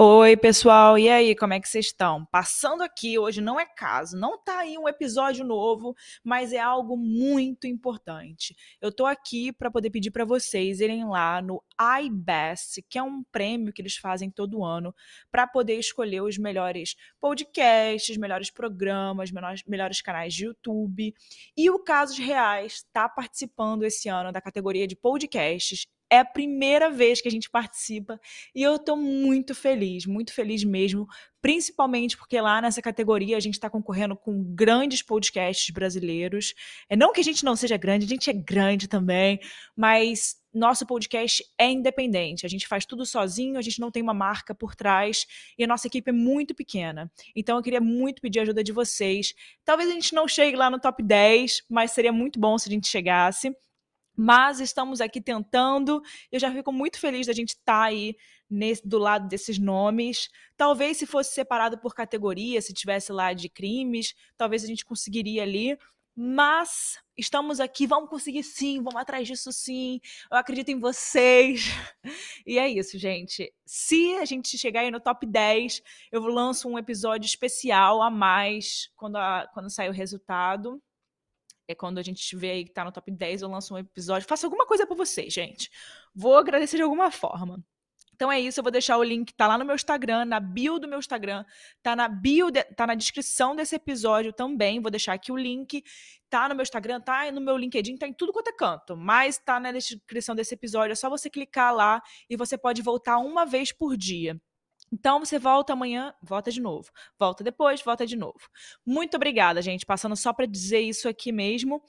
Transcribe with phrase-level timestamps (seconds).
[0.00, 2.24] Oi, pessoal, e aí, como é que vocês estão?
[2.26, 5.92] Passando aqui, hoje não é caso, não tá aí um episódio novo,
[6.22, 8.54] mas é algo muito importante.
[8.80, 11.60] Eu tô aqui para poder pedir para vocês irem lá no
[12.00, 14.94] iBest, que é um prêmio que eles fazem todo ano,
[15.32, 21.12] para poder escolher os melhores podcasts, melhores programas, melhores, melhores canais de YouTube.
[21.56, 26.90] E o Casos Reais está participando esse ano da categoria de podcasts é a primeira
[26.90, 28.20] vez que a gente participa
[28.54, 31.06] e eu estou muito feliz, muito feliz mesmo,
[31.40, 36.54] principalmente porque lá nessa categoria a gente está concorrendo com grandes podcasts brasileiros.
[36.88, 39.38] É não que a gente não seja grande, a gente é grande também,
[39.76, 42.46] mas nosso podcast é independente.
[42.46, 45.26] A gente faz tudo sozinho, a gente não tem uma marca por trás
[45.58, 47.10] e a nossa equipe é muito pequena.
[47.36, 49.34] Então eu queria muito pedir a ajuda de vocês.
[49.64, 52.72] Talvez a gente não chegue lá no top 10, mas seria muito bom se a
[52.72, 53.54] gente chegasse
[54.20, 56.02] mas estamos aqui tentando.
[56.32, 58.16] Eu já fico muito feliz da gente estar tá aí
[58.50, 60.28] nesse, do lado desses nomes.
[60.56, 65.44] Talvez se fosse separado por categoria, se tivesse lá de crimes, talvez a gente conseguiria
[65.44, 65.78] ali.
[66.16, 70.00] Mas estamos aqui, vamos conseguir sim, vamos atrás disso sim.
[70.28, 71.66] Eu acredito em vocês.
[72.44, 73.52] E é isso, gente.
[73.66, 78.90] Se a gente chegar aí no top 10, eu lanço um episódio especial a mais
[78.96, 80.82] quando, a, quando sair o resultado
[81.68, 84.26] é quando a gente vê aí que tá no top 10, eu lanço um episódio.
[84.26, 85.70] Faço alguma coisa para vocês, gente.
[86.14, 87.62] Vou agradecer de alguma forma.
[88.14, 90.80] Então é isso, eu vou deixar o link, tá lá no meu Instagram, na bio
[90.80, 91.44] do meu Instagram,
[91.80, 95.84] tá na bio, de, tá na descrição desse episódio também, vou deixar aqui o link,
[96.28, 99.38] tá no meu Instagram, tá no meu LinkedIn, tá em tudo quanto é canto, mas
[99.38, 103.46] tá na descrição desse episódio, é só você clicar lá e você pode voltar uma
[103.46, 104.36] vez por dia.
[104.92, 106.90] Então você volta amanhã, volta de novo.
[107.18, 108.40] Volta depois, volta de novo.
[108.84, 109.86] Muito obrigada, gente.
[109.86, 111.82] Passando só para dizer isso aqui mesmo.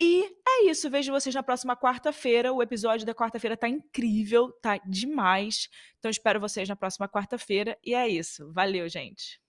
[0.00, 0.88] E é isso.
[0.88, 2.52] Vejo vocês na próxima quarta-feira.
[2.52, 5.68] O episódio da quarta-feira tá incrível, tá demais.
[5.98, 7.76] Então espero vocês na próxima quarta-feira.
[7.84, 8.52] E é isso.
[8.52, 9.40] Valeu, gente.